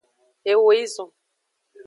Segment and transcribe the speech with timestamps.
[0.51, 1.11] Eo yi zon.